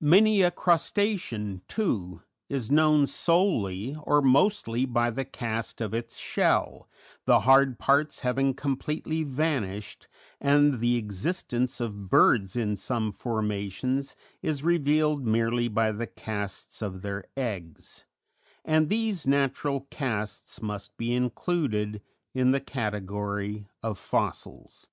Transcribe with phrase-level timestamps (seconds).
[0.00, 6.88] Many a crustacean, too, is known solely or mostly by the cast of its shell,
[7.24, 10.06] the hard parts having completely vanished,
[10.40, 17.02] and the existence of birds in some formations is revealed merely by the casts of
[17.02, 18.04] their eggs;
[18.64, 22.00] and these natural casts must be included
[22.32, 24.86] in the category of fossils.